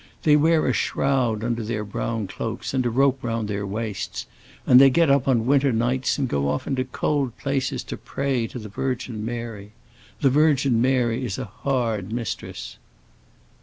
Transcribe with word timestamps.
"They 0.23 0.35
wear 0.35 0.65
a 0.65 0.73
shroud 0.73 1.43
under 1.43 1.61
their 1.61 1.85
brown 1.85 2.25
cloaks 2.25 2.73
and 2.73 2.83
a 2.87 2.89
rope 2.89 3.23
round 3.23 3.47
their 3.47 3.67
waists, 3.67 4.25
and 4.65 4.81
they 4.81 4.89
get 4.89 5.11
up 5.11 5.27
on 5.27 5.45
winter 5.45 5.71
nights 5.71 6.17
and 6.17 6.27
go 6.27 6.49
off 6.49 6.65
into 6.65 6.85
cold 6.85 7.37
places 7.37 7.83
to 7.83 7.97
pray 7.97 8.47
to 8.47 8.57
the 8.57 8.67
Virgin 8.67 9.23
Mary. 9.23 9.73
The 10.21 10.31
Virgin 10.31 10.81
Mary 10.81 11.23
is 11.23 11.37
a 11.37 11.45
hard 11.45 12.11
mistress!" 12.11 12.77